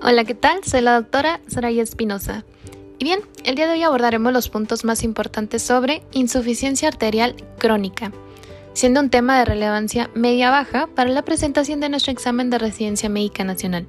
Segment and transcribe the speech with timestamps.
[0.00, 0.62] Hola, ¿qué tal?
[0.62, 2.44] Soy la doctora Soraya Espinosa.
[3.00, 8.12] Y bien, el día de hoy abordaremos los puntos más importantes sobre insuficiencia arterial crónica,
[8.74, 13.42] siendo un tema de relevancia media-baja para la presentación de nuestro examen de residencia médica
[13.42, 13.88] nacional.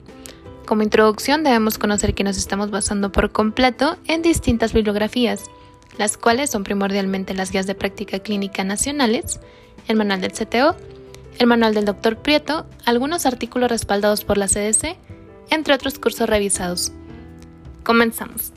[0.66, 5.44] Como introducción debemos conocer que nos estamos basando por completo en distintas bibliografías,
[6.00, 9.40] las cuales son primordialmente las guías de práctica clínica nacionales,
[9.88, 10.76] el manual del CTO,
[11.38, 12.18] el manual del Dr.
[12.18, 14.98] Prieto, algunos artículos respaldados por la CDC,
[15.50, 16.92] entre otros cursos revisados.
[17.84, 18.54] Comenzamos.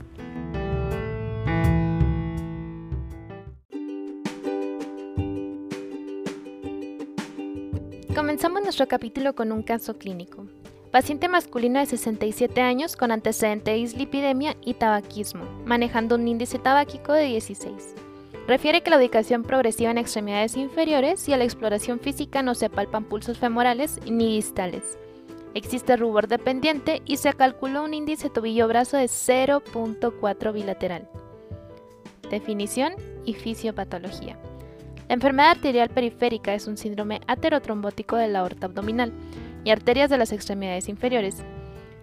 [8.14, 10.46] Comenzamos nuestro capítulo con un caso clínico.
[10.90, 17.14] Paciente masculino de 67 años con antecedente de dislipidemia y tabaquismo, manejando un índice tabáquico
[17.14, 17.94] de 16.
[18.46, 22.68] Refiere que la ubicación progresiva en extremidades inferiores y a la exploración física no se
[22.68, 24.98] palpan pulsos femorales ni distales.
[25.54, 31.08] Existe rubor dependiente y se calculó un índice tobillo-brazo de 0.4 bilateral.
[32.30, 32.94] Definición
[33.26, 34.38] y fisiopatología.
[35.08, 39.12] La enfermedad arterial periférica es un síndrome aterotrombótico de la aorta abdominal
[39.62, 41.42] y arterias de las extremidades inferiores.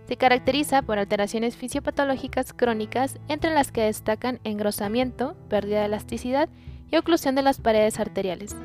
[0.08, 6.50] Se caracteriza por alteraciones fisiopatológicas crónicas entre las que destacan engrosamiento, pérdida de elasticidad
[6.92, 8.56] y oclusión de las paredes arteriales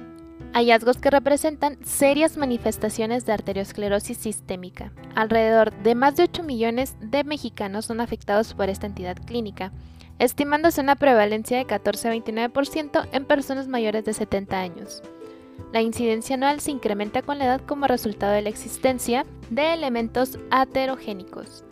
[0.55, 4.93] hallazgos que representan serias manifestaciones de arteriosclerosis sistémica.
[5.17, 9.73] Alrededor de más de 8 millones de mexicanos son afectados por esta entidad clínica,
[10.21, 15.03] estimándose una prevalencia de 14 a 29% en personas mayores de 70 años.
[15.73, 20.39] La incidencia anual se incrementa con la edad como resultado de la existencia de elementos
[20.53, 21.65] aterogénicos.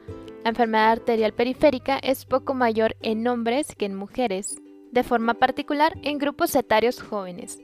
[0.43, 4.57] La enfermedad arterial periférica es poco mayor en hombres que en mujeres,
[4.91, 7.61] de forma particular en grupos etarios jóvenes.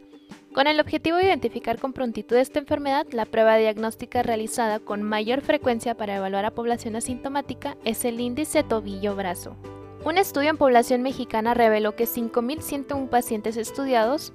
[0.59, 5.41] Con el objetivo de identificar con prontitud esta enfermedad, la prueba diagnóstica realizada con mayor
[5.41, 9.57] frecuencia para evaluar a población asintomática es el índice tobillo-brazo.
[10.05, 14.33] Un estudio en población mexicana reveló que 5.101 pacientes estudiados,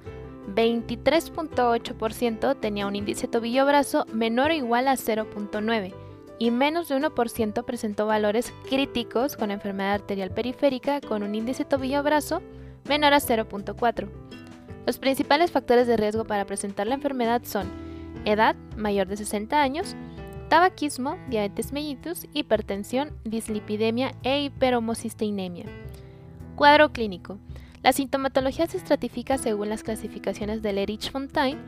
[0.48, 5.92] 23.8% tenía un índice tobillo-brazo menor o igual a 0.9
[6.38, 12.40] y menos de 1% presentó valores críticos con enfermedad arterial periférica con un índice tobillo-brazo
[12.88, 14.33] menor a 0.4.
[14.86, 17.68] Los principales factores de riesgo para presentar la enfermedad son
[18.24, 19.96] edad, mayor de 60 años,
[20.48, 25.66] tabaquismo, diabetes mellitus, hipertensión, dislipidemia e hiperhomocisteinemia.
[26.54, 27.38] Cuadro clínico.
[27.82, 31.58] La sintomatología se estratifica según las clasificaciones de Lerich-Fontaine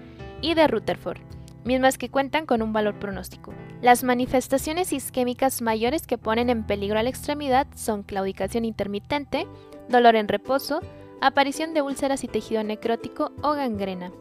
[0.41, 1.19] y de Rutherford,
[1.65, 3.53] mismas que cuentan con un valor pronóstico.
[3.83, 9.47] Las manifestaciones isquémicas mayores que ponen en peligro la extremidad son claudicación intermitente,
[9.89, 10.81] dolor en reposo,
[11.21, 14.13] aparición de úlceras y tejido necrótico o gangrena.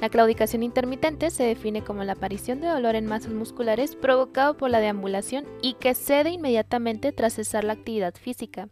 [0.00, 4.70] La claudicación intermitente se define como la aparición de dolor en masas musculares provocado por
[4.70, 8.68] la deambulación y que cede inmediatamente tras cesar la actividad física.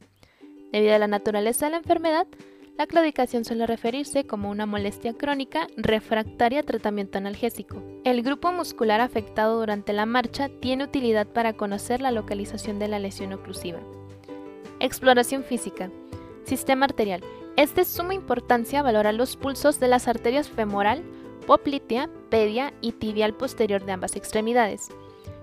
[0.73, 2.29] Debido a la naturaleza de la enfermedad,
[2.79, 7.83] la claudicación suele referirse como una molestia crónica refractaria tratamiento analgésico.
[8.05, 12.99] El grupo muscular afectado durante la marcha tiene utilidad para conocer la localización de la
[12.99, 13.81] lesión oclusiva.
[14.79, 15.91] Exploración física.
[16.45, 17.23] Sistema arterial.
[17.57, 21.03] Es de suma importancia valorar los pulsos de las arterias femoral,
[21.47, 24.91] poplitea, pedia y tibial posterior de ambas extremidades.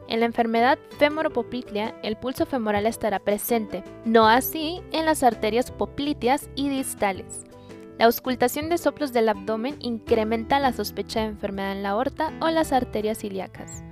[0.07, 6.51] En la enfermedad femoropoplitea, el pulso femoral estará presente, no así en las arterias popliteas
[6.55, 7.45] y distales.
[7.97, 12.49] La auscultación de soplos del abdomen incrementa la sospecha de enfermedad en la aorta o
[12.49, 13.83] las arterias ilíacas.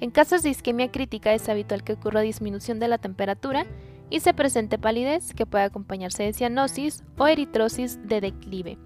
[0.00, 3.66] En casos de isquemia crítica es habitual que ocurra disminución de la temperatura
[4.12, 8.76] y se presente palidez que puede acompañarse de cianosis o eritrosis de declive,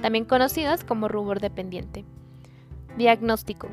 [0.00, 2.06] también conocidas como rubor dependiente.
[2.96, 3.68] Diagnóstico.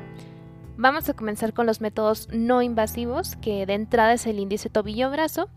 [0.76, 5.48] Vamos a comenzar con los métodos no invasivos, que de entrada es el índice tobillo-brazo.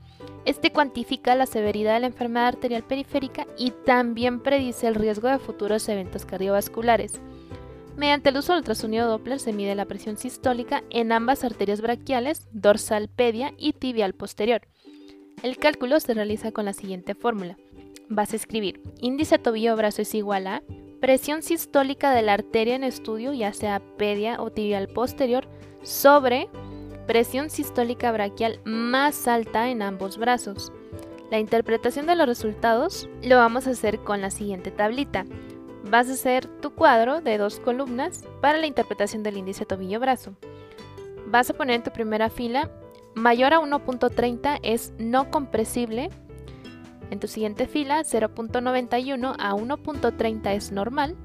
[0.45, 5.39] Este cuantifica la severidad de la enfermedad arterial periférica y también predice el riesgo de
[5.39, 7.19] futuros eventos cardiovasculares.
[7.97, 12.47] Mediante el uso del ultrasonido Doppler se mide la presión sistólica en ambas arterias braquiales,
[12.53, 14.61] dorsal pedia y tibial posterior.
[15.43, 17.57] El cálculo se realiza con la siguiente fórmula.
[18.07, 20.63] Vas a escribir índice tobillo-brazo es igual a
[21.01, 25.49] presión sistólica de la arteria en estudio, ya sea pedia o tibial posterior,
[25.81, 26.47] sobre
[27.07, 30.71] presión sistólica braquial más alta en ambos brazos.
[31.29, 35.25] La interpretación de los resultados lo vamos a hacer con la siguiente tablita.
[35.83, 40.37] Vas a hacer tu cuadro de dos columnas para la interpretación del índice tobillo-brazo.
[41.27, 42.71] Vas a poner en tu primera fila
[43.15, 46.09] mayor a 1.30 es no compresible.
[47.11, 51.15] En tu siguiente fila, 0.91 a 1.30 es normal.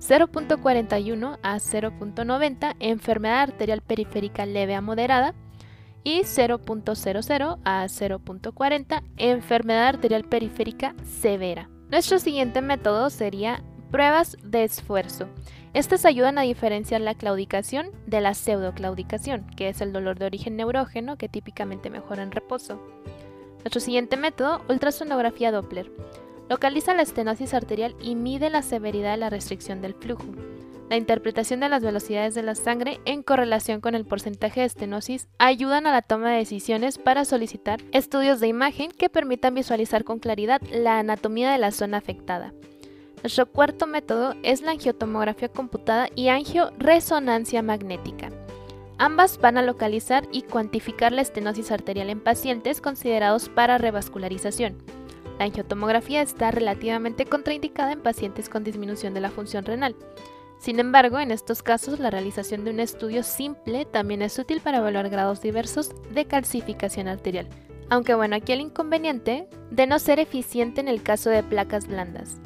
[0.00, 5.34] 0.41 a 0.90 enfermedad arterial periférica leve a moderada.
[6.04, 11.68] y 0.00 a 0.40 enfermedad arterial periférica severa.
[11.90, 15.28] Nuestro siguiente método sería pruebas de esfuerzo.
[15.74, 20.56] Estas ayudan a diferenciar la claudicación de la pseudoclaudicación, que es el dolor de origen
[20.56, 22.80] neurógeno que típicamente mejora en reposo.
[23.58, 25.90] Nuestro siguiente método, ultrasonografía Doppler.
[26.48, 30.26] Localiza la estenosis arterial y mide la severidad de la restricción del flujo
[30.88, 35.28] la interpretación de las velocidades de la sangre en correlación con el porcentaje de estenosis
[35.38, 40.20] ayudan a la toma de decisiones para solicitar estudios de imagen que permitan visualizar con
[40.20, 42.52] claridad la anatomía de la zona afectada.
[43.22, 48.30] Nuestro cuarto método es la angiotomografía computada y angioresonancia magnética.
[48.98, 54.76] Ambas van a localizar y cuantificar la estenosis arterial en pacientes considerados para revascularización.
[55.38, 59.96] La angiotomografía está relativamente contraindicada en pacientes con disminución de la función renal.
[60.58, 64.78] Sin embargo, en estos casos la realización de un estudio simple también es útil para
[64.78, 67.48] evaluar grados diversos de calcificación arterial,
[67.90, 72.40] aunque bueno, aquí el inconveniente de no ser eficiente en el caso de placas blandas.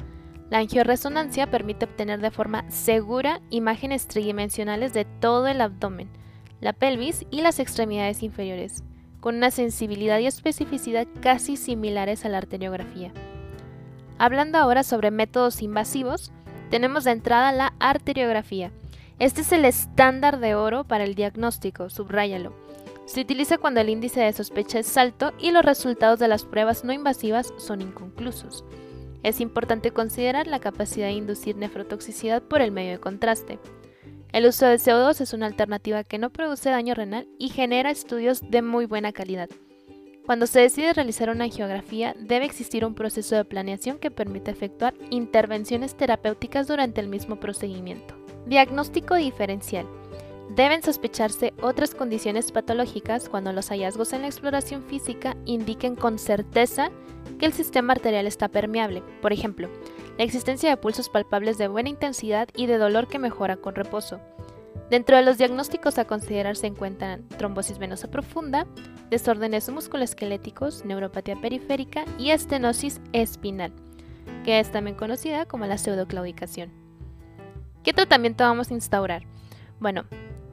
[0.51, 6.09] La angioresonancia permite obtener de forma segura imágenes tridimensionales de todo el abdomen,
[6.59, 8.83] la pelvis y las extremidades inferiores,
[9.21, 13.13] con una sensibilidad y especificidad casi similares a la arteriografía.
[14.17, 16.33] Hablando ahora sobre métodos invasivos,
[16.69, 18.73] tenemos de entrada la arteriografía.
[19.19, 22.53] Este es el estándar de oro para el diagnóstico, subráyalo.
[23.05, 26.83] Se utiliza cuando el índice de sospecha es alto y los resultados de las pruebas
[26.83, 28.65] no invasivas son inconclusos.
[29.23, 33.59] Es importante considerar la capacidad de inducir nefrotoxicidad por el medio de contraste.
[34.31, 38.41] El uso de CO2 es una alternativa que no produce daño renal y genera estudios
[38.49, 39.49] de muy buena calidad.
[40.25, 44.93] Cuando se decide realizar una angiografía, debe existir un proceso de planeación que permita efectuar
[45.09, 48.15] intervenciones terapéuticas durante el mismo procedimiento.
[48.45, 49.85] Diagnóstico diferencial.
[50.55, 56.91] Deben sospecharse otras condiciones patológicas cuando los hallazgos en la exploración física indiquen con certeza
[57.39, 59.01] que el sistema arterial está permeable.
[59.21, 59.69] Por ejemplo,
[60.17, 64.19] la existencia de pulsos palpables de buena intensidad y de dolor que mejora con reposo,
[64.91, 68.67] Dentro de los diagnósticos a considerar se encuentran trombosis venosa profunda,
[69.09, 73.71] desórdenes musculoesqueléticos, neuropatía periférica y estenosis espinal,
[74.43, 76.73] que es también conocida como la pseudoclaudicación.
[77.83, 79.23] ¿Qué tratamiento vamos a instaurar?
[79.79, 80.03] Bueno,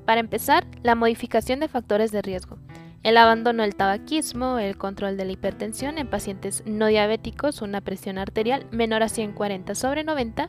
[0.09, 2.57] para empezar, la modificación de factores de riesgo.
[3.03, 8.17] El abandono del tabaquismo, el control de la hipertensión en pacientes no diabéticos, una presión
[8.17, 10.49] arterial menor a 140 sobre 90,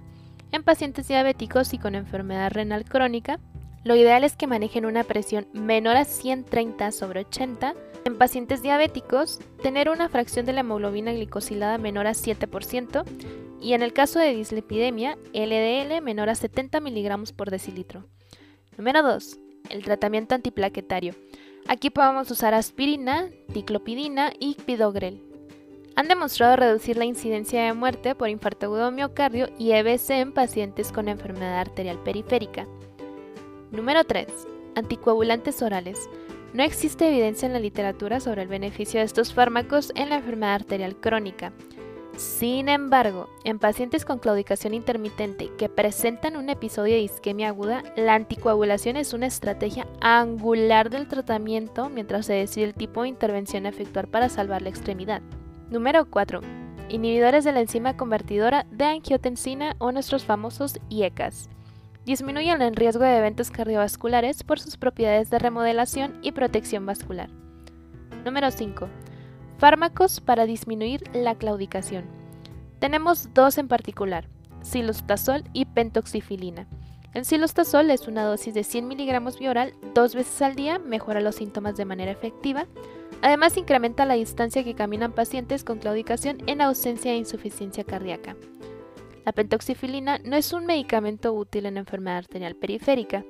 [0.54, 3.42] en pacientes diabéticos y con enfermedad renal crónica,
[3.84, 7.74] lo ideal es que manejen una presión menor a 130 sobre 80.
[8.06, 13.04] En pacientes diabéticos, tener una fracción de la hemoglobina glicosilada menor a 7%
[13.60, 18.06] y en el caso de dislipidemia, LDL menor a 70 miligramos por decilitro.
[18.78, 19.49] Número 2.
[19.70, 21.16] El tratamiento antiplaquetario.
[21.68, 25.22] Aquí podemos usar aspirina, diclopidina y pidogrel.
[25.96, 30.92] Han demostrado reducir la incidencia de muerte por infarto agudo miocardio y EBC en pacientes
[30.92, 32.66] con enfermedad arterial periférica.
[33.72, 34.26] Número 3.
[34.76, 36.10] Anticoagulantes orales.
[36.54, 40.56] No existe evidencia en la literatura sobre el beneficio de estos fármacos en la enfermedad
[40.56, 41.54] arterial crónica.
[42.20, 48.14] Sin embargo, en pacientes con claudicación intermitente que presentan un episodio de isquemia aguda, la
[48.14, 53.70] anticoagulación es una estrategia angular del tratamiento mientras se decide el tipo de intervención a
[53.70, 55.22] efectuar para salvar la extremidad.
[55.70, 56.42] Número 4.
[56.90, 61.50] Inhibidores de la enzima convertidora de angiotensina o nuestros famosos IECAS
[62.04, 67.30] disminuyen el riesgo de eventos cardiovasculares por sus propiedades de remodelación y protección vascular.
[68.26, 68.90] Número 5.
[69.60, 72.06] Fármacos para disminuir la claudicación.
[72.80, 74.30] Tenemos dos en particular,
[74.62, 76.66] silostazol y pentoxifilina.
[77.14, 81.36] El silostazol es una dosis de 100 miligramos bioral dos veces al día, mejora los
[81.36, 82.68] síntomas de manera efectiva.
[83.22, 88.38] Además, incrementa la distancia que caminan pacientes con claudicación en ausencia de insuficiencia cardíaca.
[89.26, 93.26] La pentoxifilina no es un medicamento útil en enfermedad arterial periférica.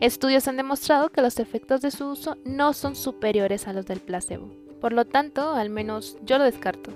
[0.00, 4.00] Estudios han demostrado que los efectos de su uso no son superiores a los del
[4.00, 4.67] placebo.
[4.80, 6.90] Por lo tanto, al menos yo lo descarto.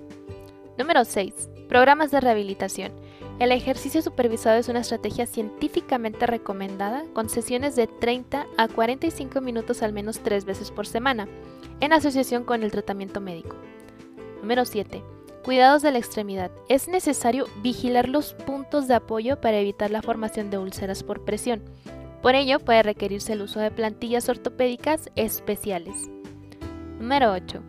[0.78, 1.50] Número 6.
[1.68, 2.92] Programas de rehabilitación.
[3.38, 9.82] El ejercicio supervisado es una estrategia científicamente recomendada con sesiones de 30 a 45 minutos
[9.82, 11.26] al menos 3 veces por semana,
[11.80, 13.56] en asociación con el tratamiento médico.
[14.40, 15.02] Número 7.
[15.44, 16.52] Cuidados de la extremidad.
[16.68, 21.62] Es necesario vigilar los puntos de apoyo para evitar la formación de úlceras por presión.
[22.22, 26.08] Por ello puede requerirse el uso de plantillas ortopédicas especiales.
[27.00, 27.60] Número 8.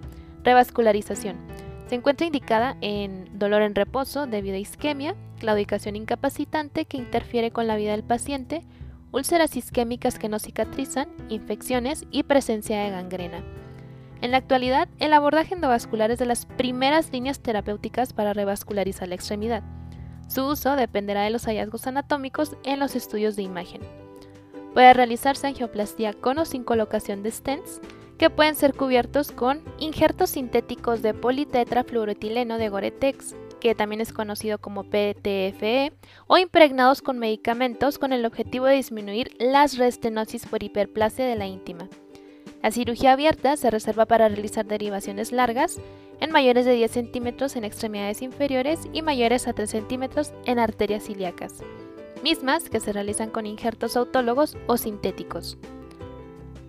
[0.43, 1.37] Revascularización.
[1.87, 7.67] Se encuentra indicada en dolor en reposo debido a isquemia, claudicación incapacitante que interfiere con
[7.67, 8.63] la vida del paciente,
[9.11, 13.43] úlceras isquémicas que no cicatrizan, infecciones y presencia de gangrena.
[14.21, 19.15] En la actualidad, el abordaje endovascular es de las primeras líneas terapéuticas para revascularizar la
[19.15, 19.63] extremidad.
[20.27, 23.81] Su uso dependerá de los hallazgos anatómicos en los estudios de imagen.
[24.73, 27.81] Puede realizarse angioplastia con o sin colocación de stents,
[28.17, 34.57] que pueden ser cubiertos con injertos sintéticos de politetrafluoroetileno de Goretex, que también es conocido
[34.57, 35.93] como PTFE,
[36.27, 41.47] o impregnados con medicamentos con el objetivo de disminuir las restenosis por hiperplasia de la
[41.47, 41.89] íntima.
[42.61, 45.79] La cirugía abierta se reserva para realizar derivaciones largas
[46.19, 51.09] en mayores de 10 centímetros en extremidades inferiores y mayores a 3 centímetros en arterias
[51.09, 51.61] ilíacas,
[52.23, 55.57] mismas que se realizan con injertos autólogos o sintéticos.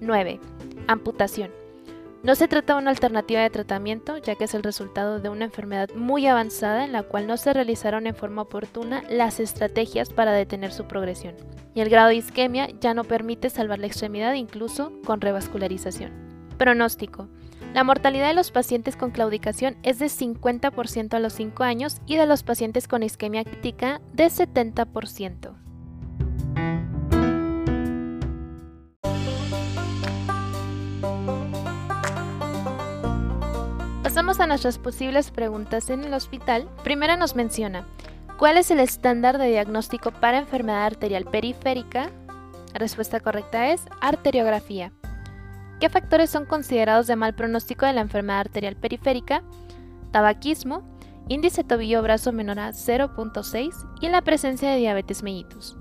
[0.01, 0.41] 9.
[0.87, 1.51] Amputación.
[2.23, 5.45] No se trata de una alternativa de tratamiento, ya que es el resultado de una
[5.45, 10.33] enfermedad muy avanzada en la cual no se realizaron en forma oportuna las estrategias para
[10.33, 11.35] detener su progresión,
[11.75, 16.13] y el grado de isquemia ya no permite salvar la extremidad incluso con revascularización.
[16.59, 17.29] Pronóstico.
[17.73, 22.17] La mortalidad de los pacientes con claudicación es de 50% a los 5 años y
[22.17, 25.64] de los pacientes con isquemia crítica de 70%.
[34.15, 36.69] Pasamos a nuestras posibles preguntas en el hospital.
[36.85, 37.85] Primera nos menciona,
[38.39, 42.13] ¿cuál es el estándar de diagnóstico para enfermedad arterial periférica?
[42.73, 44.93] La respuesta correcta es arteriografía.
[45.81, 49.43] ¿Qué factores son considerados de mal pronóstico de la enfermedad arterial periférica?
[50.13, 50.85] Tabaquismo,
[51.27, 55.77] índice tobillo-brazo menor a 0.6 y la presencia de diabetes mellitus.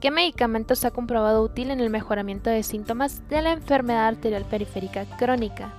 [0.00, 4.44] ¿Qué medicamento se ha comprobado útil en el mejoramiento de síntomas de la enfermedad arterial
[4.44, 5.72] periférica crónica?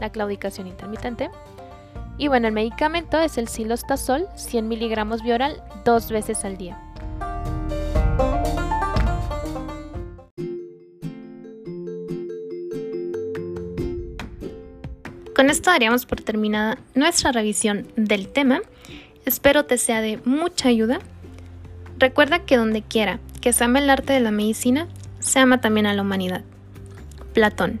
[0.00, 1.30] La claudicación intermitente.
[2.18, 6.80] Y bueno, el medicamento es el silostazol, 100 miligramos bioral, dos veces al día.
[15.34, 18.62] Con esto daríamos por terminada nuestra revisión del tema.
[19.26, 20.98] Espero te sea de mucha ayuda.
[21.98, 24.88] Recuerda que donde quiera que se ama el arte de la medicina,
[25.20, 26.42] se ama también a la humanidad.
[27.34, 27.80] Platón.